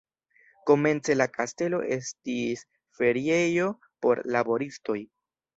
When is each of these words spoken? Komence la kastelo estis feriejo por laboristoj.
Komence 0.69 1.15
la 1.17 1.27
kastelo 1.35 1.81
estis 1.97 2.65
feriejo 3.01 3.69
por 4.07 4.27
laboristoj. 4.39 5.01